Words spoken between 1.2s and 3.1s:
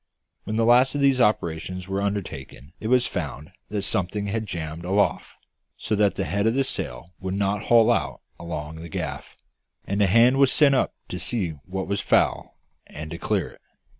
operations were undertaken it was